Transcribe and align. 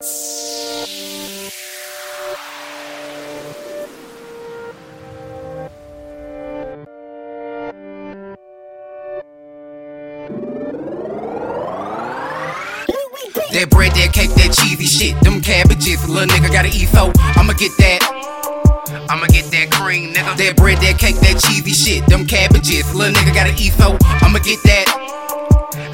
That 0.00 0.08
bread, 13.68 13.92
that 13.92 14.12
cake, 14.14 14.30
that 14.30 14.56
cheesy 14.56 14.86
shit, 14.86 15.20
them 15.20 15.42
cabbages, 15.42 16.08
little 16.08 16.26
nigga 16.28 16.50
got 16.50 16.64
an 16.64 16.70
EFO. 16.70 17.12
I'ma 17.36 17.52
get 17.52 17.70
that. 17.76 18.00
I'ma 19.10 19.26
get 19.26 19.50
that 19.50 19.70
cream, 19.70 20.14
nigga. 20.14 20.34
That 20.38 20.56
bread, 20.56 20.78
that 20.78 20.98
cake, 20.98 21.16
that 21.16 21.42
cheesy 21.44 21.72
shit, 21.72 22.06
them 22.06 22.24
cabbages, 22.26 22.94
little 22.94 23.12
nigga 23.12 23.34
got 23.34 23.48
an 23.48 23.54
EFO. 23.54 23.98
I'ma 24.22 24.38
get 24.38 24.62
that. 24.62 25.10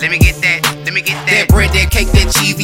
Let 0.00 0.10
me 0.10 0.18
get 0.18 0.36
that, 0.42 0.60
let 0.84 0.92
me 0.92 1.00
get 1.00 1.14
that. 1.26 1.48
That 1.48 1.48
bread, 1.48 1.70
that 1.72 1.90
cake, 1.90 2.05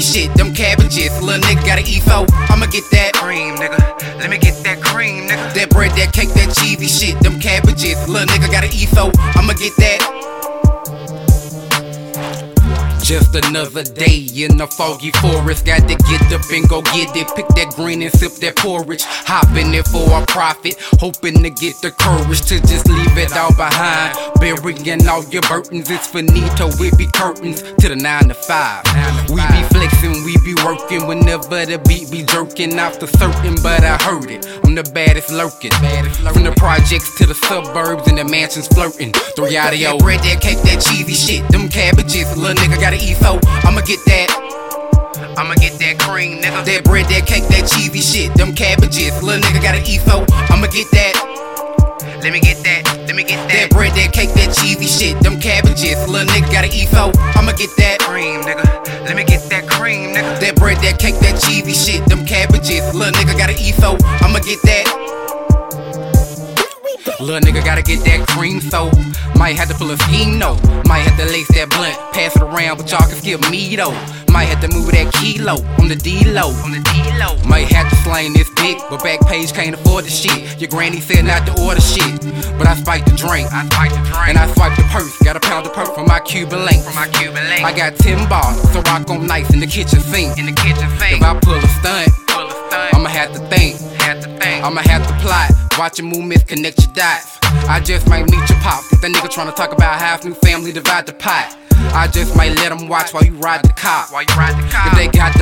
shit, 0.02 0.34
them 0.34 0.52
cabbages, 0.52 1.12
little 1.22 1.40
nigga 1.40 1.64
got 1.64 1.78
an 1.78 1.84
EFO. 1.84 2.26
I'ma 2.50 2.66
get 2.66 2.84
that 2.90 3.12
cream, 3.14 3.54
nigga. 3.56 3.78
Let 4.18 4.30
me 4.30 4.38
get 4.38 4.62
that 4.64 4.82
cream, 4.82 5.28
nigga. 5.28 5.54
That 5.54 5.70
bread, 5.70 5.92
that 5.92 6.12
cake, 6.12 6.30
that 6.34 6.54
cheesy 6.56 6.86
shit, 6.86 7.20
them 7.20 7.38
cabbages, 7.40 7.96
little 8.08 8.26
nigga 8.26 8.50
got 8.50 8.64
an 8.64 8.70
EFO. 8.70 9.12
I'ma 9.36 9.54
get 9.54 9.74
that 9.76 10.11
just 13.12 13.34
another 13.34 13.82
day 13.82 14.24
in 14.36 14.56
the 14.56 14.66
foggy 14.66 15.10
forest. 15.20 15.66
Got 15.66 15.86
to 15.86 15.96
get 16.08 16.32
up 16.32 16.48
and 16.50 16.66
go 16.66 16.80
get 16.96 17.14
it. 17.14 17.28
Pick 17.36 17.46
that 17.60 17.68
green 17.76 18.00
and 18.00 18.10
sip 18.10 18.32
that 18.40 18.56
porridge. 18.56 19.04
Hop 19.28 19.52
in 19.52 19.74
it 19.74 19.86
for 19.88 20.08
a 20.16 20.24
profit. 20.24 20.80
Hoping 20.96 21.42
to 21.42 21.50
get 21.50 21.76
the 21.82 21.90
courage 21.90 22.40
to 22.48 22.56
just 22.64 22.88
leave 22.88 23.18
it 23.18 23.36
all 23.36 23.52
behind. 23.52 24.16
Burying 24.40 25.06
all 25.08 25.22
your 25.28 25.42
burdens. 25.42 25.90
It's 25.90 26.06
finito. 26.06 26.72
It 26.80 26.96
be 26.96 27.06
curtains 27.12 27.60
to 27.60 27.88
the 27.92 27.96
nine 27.96 28.28
to 28.28 28.34
five. 28.34 28.80
We 29.28 29.44
be 29.44 29.62
flexing, 29.68 30.24
we 30.24 30.32
be 30.40 30.56
working. 30.64 31.06
Whenever 31.06 31.68
the 31.68 31.76
beat 31.84 32.10
be 32.10 32.24
jerking 32.24 32.78
off 32.78 32.98
the 32.98 33.08
certain, 33.20 33.60
but 33.62 33.84
I 33.84 34.00
heard 34.00 34.30
it. 34.30 34.48
I'm 34.64 34.74
the 34.74 34.88
baddest 34.88 35.30
lurking. 35.30 35.72
From 36.32 36.44
the 36.48 36.54
projects 36.56 37.18
to 37.18 37.26
the 37.26 37.34
suburbs 37.34 38.08
and 38.08 38.16
the 38.16 38.24
mansions 38.24 38.68
flirting. 38.68 39.12
Three 39.36 39.56
audio. 39.58 39.98
Bread, 39.98 40.20
that 40.24 40.40
cake, 40.40 40.64
that 40.64 40.80
cheesy 40.80 41.12
shit. 41.12 41.44
Them 41.52 41.68
cabbages. 41.68 42.24
Little 42.38 42.56
nigga 42.56 42.80
gotta 42.80 43.01
E4. 43.02 43.42
I'ma 43.66 43.80
get 43.82 43.98
that. 44.06 44.30
I'ma 45.36 45.54
get 45.54 45.78
that 45.80 45.98
cream, 45.98 46.40
nigga. 46.40 46.64
That 46.64 46.84
bread, 46.84 47.06
that 47.06 47.26
cake, 47.26 47.44
that 47.48 47.66
cheesy 47.68 48.00
shit. 48.00 48.34
Them 48.34 48.54
cabbages. 48.54 49.22
Little 49.22 49.42
nigga 49.42 49.62
got 49.62 49.74
an 49.74 49.82
E4. 49.82 50.24
I'ma 50.50 50.66
get 50.68 50.90
that. 50.92 51.14
Let 52.22 52.32
me 52.32 52.40
get 52.40 52.62
that. 52.62 52.86
Let 53.06 53.16
me 53.16 53.24
get 53.24 53.36
that. 53.48 53.66
That 53.66 53.70
bread, 53.70 53.92
that 53.98 54.12
cake, 54.12 54.30
that 54.34 54.54
cheesy 54.54 54.86
shit. 54.86 55.20
Them 55.22 55.40
cabbages. 55.40 55.98
Little 56.08 56.26
nigga 56.30 56.52
got 56.52 56.64
an 56.64 56.70
E4. 56.70 57.10
I'ma 57.34 57.52
get 57.52 57.70
that. 57.78 57.98
Cream, 58.00 58.42
nigga. 58.42 58.62
Let 59.06 59.16
me 59.16 59.24
get 59.24 59.42
that 59.50 59.66
cream, 59.68 60.14
nigga. 60.14 60.38
That 60.38 60.56
bread, 60.56 60.78
that 60.78 60.98
cake, 60.98 61.18
that 61.20 61.40
cheesy 61.42 61.74
shit. 61.74 62.06
Them 62.06 62.24
cabbages. 62.24 62.94
Little 62.94 63.12
nigga 63.12 63.36
got 63.36 63.50
an 63.50 63.56
E4. 63.56 63.98
I'ma 64.22 64.38
get 64.38 64.62
that. 64.62 65.01
Little 67.22 67.38
nigga 67.38 67.64
gotta 67.64 67.82
get 67.82 68.02
that 68.02 68.26
cream 68.34 68.60
so 68.60 68.90
Might 69.38 69.54
have 69.54 69.70
to 69.70 69.78
pull 69.78 69.92
a 69.92 69.96
scheme 70.10 70.42
no 70.42 70.58
Might 70.90 71.06
have 71.06 71.14
to 71.22 71.26
lace 71.30 71.46
that 71.54 71.70
blunt. 71.70 71.94
Pass 72.10 72.34
it 72.34 72.42
around 72.42 72.82
but 72.82 72.90
y'all 72.90 73.06
can 73.06 73.14
skip 73.14 73.38
me 73.46 73.76
though. 73.78 73.94
Might 74.26 74.50
have 74.50 74.58
to 74.66 74.68
move 74.74 74.90
that 74.90 75.06
kilo 75.14 75.62
on 75.78 75.86
the 75.86 75.94
D-low. 75.94 76.50
On 76.66 76.74
the 76.74 76.82
D-low. 76.82 77.38
Might 77.46 77.70
have 77.70 77.86
to 77.86 77.96
slang 78.02 78.34
this 78.34 78.50
dick 78.58 78.74
But 78.90 79.06
back 79.06 79.22
page 79.30 79.54
can't 79.54 79.70
afford 79.70 80.02
the 80.02 80.10
shit. 80.10 80.34
Your 80.58 80.66
granny 80.66 80.98
said 80.98 81.22
not 81.22 81.46
to 81.46 81.54
order 81.62 81.78
shit 81.78 82.10
But 82.58 82.66
I 82.66 82.74
spiked 82.74 83.06
the 83.06 83.14
drink. 83.14 83.46
I 83.54 83.70
spiked 83.70 83.94
the 83.94 84.02
drink. 84.02 84.26
And 84.34 84.36
I 84.42 84.50
swiped 84.58 84.82
the 84.82 84.86
purse. 84.90 85.14
Got 85.22 85.38
a 85.38 85.40
pound 85.46 85.70
of 85.70 85.78
perk 85.78 85.94
from 85.94 86.10
my 86.10 86.18
Cuban 86.26 86.66
link. 86.66 86.82
From 86.82 86.98
my 86.98 87.06
Cuban 87.06 87.46
link. 87.46 87.62
I 87.62 87.70
got 87.70 87.94
10 88.02 88.26
bars 88.26 88.58
So 88.74 88.82
rock 88.90 89.06
on 89.06 89.30
nice 89.30 89.46
in 89.54 89.62
the 89.62 89.70
kitchen 89.70 90.02
sink. 90.02 90.42
In 90.42 90.50
the 90.50 90.58
kitchen 90.58 90.90
sink. 90.98 91.22
If 91.22 91.22
I 91.22 91.38
pull 91.38 91.54
a 91.54 91.70
stunt 91.78 92.10
Pull 92.34 92.50
a 92.50 92.54
stunt 92.66 92.98
I'ma 92.98 93.14
have 93.14 93.30
to 93.30 93.40
think. 93.46 93.78
Have 94.02 94.18
to 94.26 94.28
think. 94.42 94.66
I'ma 94.66 94.82
have 94.82 95.06
to 95.06 95.14
plot 95.22 95.61
Watch 95.78 95.98
your 95.98 96.08
movements, 96.08 96.44
connect 96.44 96.84
your 96.84 96.92
dots. 96.92 97.38
I 97.42 97.80
just 97.80 98.06
might 98.08 98.28
meet 98.30 98.48
your 98.48 98.58
pop. 98.60 98.84
If 98.92 99.00
that 99.00 99.10
nigga 99.10 99.28
tryna 99.32 99.56
talk 99.56 99.72
about 99.72 99.98
half 99.98 100.24
new 100.24 100.34
family, 100.34 100.70
divide 100.70 101.06
the 101.06 101.14
pot. 101.14 101.56
I 101.94 102.08
just 102.08 102.36
might 102.36 102.54
let 102.56 102.68
them 102.68 102.88
watch 102.88 103.12
while 103.12 103.24
you 103.24 103.32
ride 103.36 103.62
the 103.64 103.72
cop. 103.72 104.12
While 104.12 104.22
you 104.22 104.34
ride 104.36 104.56
the 104.56 104.68
cop. 104.70 104.92
If 104.92 104.98
they 104.98 105.08
got 105.08 105.32
the 105.36 105.41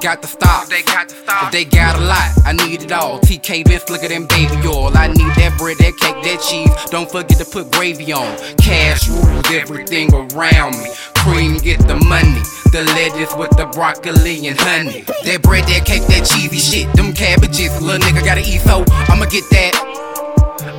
got 0.00 0.22
the 0.22 0.28
stock, 0.28 0.68
they 0.68 0.82
got 0.82 1.08
the 1.08 1.14
stock. 1.14 1.52
They 1.52 1.64
got 1.64 1.96
a 1.96 2.00
lot, 2.00 2.30
I 2.44 2.52
need 2.52 2.82
it 2.82 2.92
all. 2.92 3.18
TK 3.20 3.66
Vince, 3.66 3.90
look 3.90 4.02
at 4.02 4.10
them 4.10 4.26
baby 4.26 4.56
oil. 4.66 4.96
I 4.96 5.08
need 5.08 5.32
that 5.36 5.54
bread, 5.58 5.78
that 5.78 5.96
cake, 5.98 6.22
that 6.22 6.40
cheese. 6.40 6.70
Don't 6.90 7.10
forget 7.10 7.38
to 7.38 7.44
put 7.44 7.70
gravy 7.72 8.12
on. 8.12 8.36
Cash 8.58 9.08
rules 9.08 9.50
everything 9.50 10.12
around 10.14 10.78
me. 10.78 10.90
Cream, 11.18 11.58
get 11.58 11.78
the 11.86 11.96
money. 12.06 12.40
The 12.70 12.84
lettuce 12.94 13.34
with 13.36 13.50
the 13.56 13.66
broccoli 13.66 14.46
and 14.46 14.58
honey. 14.58 15.02
That 15.24 15.42
bread, 15.42 15.64
that 15.64 15.84
cake, 15.84 16.06
that 16.06 16.24
cheesy 16.26 16.58
shit. 16.58 16.92
Them 16.94 17.12
cabbages, 17.12 17.80
little 17.80 18.00
nigga 18.00 18.24
got 18.24 18.38
an 18.38 18.44
EFO. 18.44 18.86
I'ma 19.10 19.26
get 19.26 19.44
that. 19.50 19.74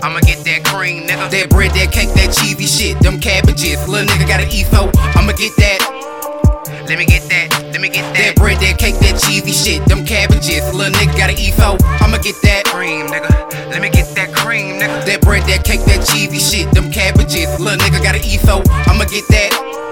I'ma 0.03 0.19
get 0.21 0.45
that 0.45 0.63
cream, 0.63 1.07
nigga. 1.07 1.29
That 1.29 1.49
bread, 1.49 1.71
that 1.71 1.91
cake, 1.91 2.13
that 2.15 2.31
cheesy 2.31 2.67
shit. 2.67 2.99
Them 3.01 3.19
cabbages, 3.19 3.87
little 3.87 4.07
nigga 4.07 4.27
got 4.27 4.39
an 4.39 4.49
EFO. 4.49 4.91
I'ma 5.15 5.33
get 5.33 5.55
that. 5.57 5.81
Let 6.87 6.97
me 6.97 7.05
get 7.05 7.27
that, 7.29 7.53
let 7.79 7.87
me 7.87 7.95
get 7.95 8.13
that. 8.13 8.35
That 8.35 8.35
bread, 8.35 8.59
that 8.59 8.77
cake, 8.77 8.99
that 8.99 9.15
cheesy 9.23 9.55
shit. 9.55 9.87
Them 9.87 10.05
cabbages, 10.05 10.67
little 10.75 10.91
nigga 10.99 11.15
got 11.15 11.29
an 11.29 11.37
EFO. 11.37 11.79
I'ma 12.03 12.17
get 12.17 12.35
that 12.43 12.65
cream, 12.65 13.07
nigga. 13.07 13.31
Let 13.71 13.81
me 13.81 13.89
get 13.89 14.13
that 14.15 14.35
cream, 14.35 14.75
nigga. 14.75 15.05
That 15.05 15.21
bread, 15.21 15.43
that 15.43 15.63
cake, 15.63 15.87
that 15.87 16.03
cheesy 16.05 16.39
shit. 16.39 16.69
Them 16.75 16.91
cabbages, 16.91 17.47
little 17.57 17.79
nigga 17.79 18.03
got 18.03 18.15
an 18.15 18.21
EFO. 18.21 18.67
I'ma 18.83 19.05
get 19.05 19.23
that. 19.29 19.88